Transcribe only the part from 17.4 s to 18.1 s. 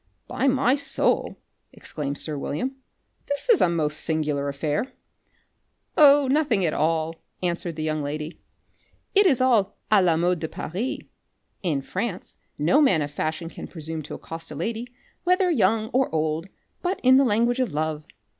of love.